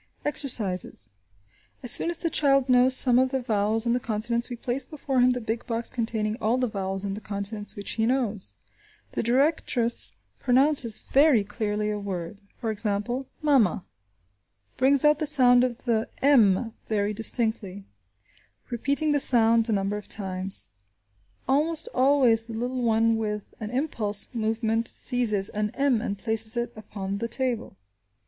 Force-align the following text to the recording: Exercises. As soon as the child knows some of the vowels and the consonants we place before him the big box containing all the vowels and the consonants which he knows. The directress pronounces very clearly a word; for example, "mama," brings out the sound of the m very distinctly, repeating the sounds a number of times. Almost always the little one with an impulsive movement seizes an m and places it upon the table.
Exercises. 0.25 1.11
As 1.83 1.91
soon 1.91 2.09
as 2.09 2.17
the 2.17 2.31
child 2.31 2.67
knows 2.69 2.95
some 2.95 3.19
of 3.19 3.29
the 3.29 3.43
vowels 3.43 3.85
and 3.85 3.93
the 3.95 3.99
consonants 3.99 4.49
we 4.49 4.55
place 4.55 4.83
before 4.83 5.19
him 5.19 5.29
the 5.29 5.39
big 5.39 5.67
box 5.67 5.91
containing 5.91 6.37
all 6.41 6.57
the 6.57 6.65
vowels 6.65 7.03
and 7.03 7.15
the 7.15 7.21
consonants 7.21 7.75
which 7.75 7.91
he 7.91 8.07
knows. 8.07 8.55
The 9.11 9.21
directress 9.21 10.13
pronounces 10.39 11.01
very 11.01 11.43
clearly 11.43 11.91
a 11.91 11.99
word; 11.99 12.41
for 12.59 12.71
example, 12.71 13.27
"mama," 13.43 13.85
brings 14.75 15.05
out 15.05 15.19
the 15.19 15.27
sound 15.27 15.63
of 15.63 15.83
the 15.83 16.09
m 16.19 16.73
very 16.89 17.13
distinctly, 17.13 17.85
repeating 18.71 19.11
the 19.11 19.19
sounds 19.19 19.69
a 19.69 19.71
number 19.71 19.97
of 19.97 20.07
times. 20.07 20.69
Almost 21.47 21.87
always 21.93 22.45
the 22.45 22.53
little 22.55 22.81
one 22.81 23.17
with 23.17 23.53
an 23.59 23.69
impulsive 23.69 24.33
movement 24.33 24.87
seizes 24.87 25.49
an 25.49 25.69
m 25.75 26.01
and 26.01 26.17
places 26.17 26.57
it 26.57 26.73
upon 26.75 27.19
the 27.19 27.27
table. 27.27 27.77